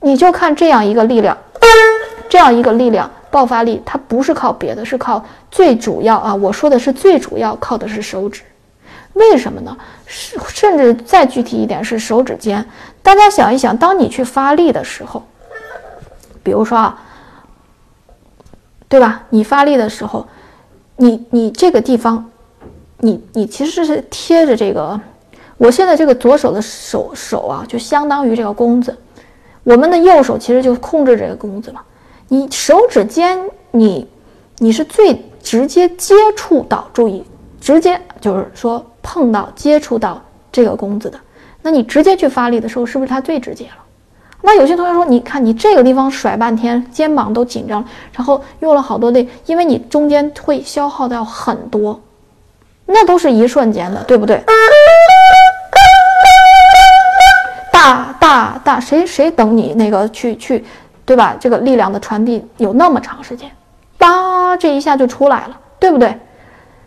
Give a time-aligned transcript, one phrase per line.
[0.00, 1.36] 你就看这样一个力量，
[2.28, 6.34] 这样一个力量爆发力，它不是靠别的，是靠最主要啊！
[6.34, 8.42] 我说的是最主要，靠的是手指。
[9.14, 9.76] 为什么呢？
[10.06, 12.64] 是甚至再具体一点，是手指尖。
[13.02, 15.22] 大家想一想，当你去发力的时候，
[16.42, 17.02] 比如说啊，
[18.88, 19.22] 对吧？
[19.30, 20.26] 你发力的时候，
[20.96, 22.24] 你你这个地方，
[22.98, 25.00] 你你其实是贴着这个，
[25.56, 28.96] 我现在这个左手的手手啊，就相当于这个弓子。
[29.68, 31.82] 我们的右手其实就控制这个弓子嘛，
[32.28, 33.38] 你手指尖，
[33.70, 34.08] 你
[34.56, 37.22] 你是最直接接触到，注意，
[37.60, 41.20] 直接就是说碰到、接触到这个弓子的，
[41.60, 43.84] 那你直接去发力的时候，是不是它最直接了？
[44.40, 52.00] 那有些同学说，你看你这个地方甩半天，肩膀都紧张，然后用了好多力，因为你中间会消耗掉很多，
[52.86, 54.42] 那都是一瞬间的，对不对？
[58.88, 60.64] 谁谁等你那个去去，
[61.04, 61.36] 对吧？
[61.38, 63.50] 这个力量的传递有那么长时间，
[63.98, 66.18] 叭，这一下就出来了，对不对？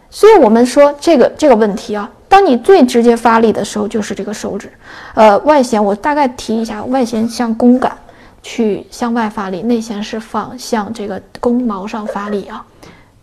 [0.09, 4.71] 所以我们说这个这个问题啊，当你最直接发力的时候，就是这个手指，
[5.13, 7.95] 呃，外弦我大概提一下，外弦向弓杆
[8.41, 12.65] 去向外发力，内弦是放向这个弓毛上发力啊，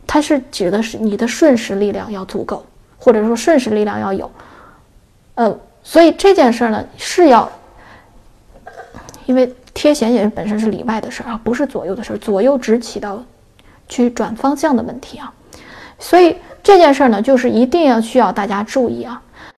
[0.07, 2.65] 它是指的是你的瞬时力量要足够，
[2.97, 4.31] 或者说瞬时力量要有，
[5.35, 7.51] 呃，所以这件事呢是要。
[9.29, 13.23] 因为贴弦也本身是里外的事儿啊，不是左右的事儿，左右只起到
[13.87, 15.31] 去转方向的问题啊，
[15.99, 19.21] 所以这件事儿呢，就是一定要需要大家注意啊。